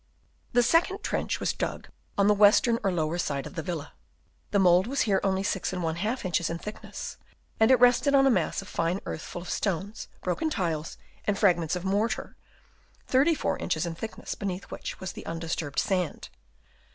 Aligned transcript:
The 0.53 0.63
second 0.63 1.03
trench 1.03 1.39
was 1.39 1.53
dug 1.53 1.87
on 2.17 2.25
the 2.25 2.33
western 2.33 2.79
or 2.83 2.91
lower 2.91 3.19
side 3.19 3.45
of 3.45 3.53
the 3.53 3.61
villa: 3.61 3.93
the 4.49 4.57
mould 4.57 4.87
was 4.87 5.01
here 5.01 5.21
only 5.23 5.43
6| 5.43 6.25
inches 6.25 6.49
in 6.49 6.57
thickness, 6.57 7.17
and 7.59 7.69
it 7.69 7.79
rested 7.79 8.15
on 8.15 8.25
a 8.25 8.31
mass 8.31 8.63
of 8.63 8.67
fine 8.67 8.99
earth 9.05 9.21
full 9.21 9.43
of 9.43 9.49
stones, 9.51 10.07
broken 10.23 10.49
tiles 10.49 10.97
and 11.25 11.37
fragments 11.37 11.75
of 11.75 11.85
mortar, 11.85 12.35
34 13.09 13.59
inches 13.59 13.85
in 13.85 13.93
thickness, 13.93 14.33
beneath 14.33 14.71
which 14.71 14.99
was 14.99 15.11
the 15.11 15.23
undisturbed 15.27 15.77
sand. 15.77 16.29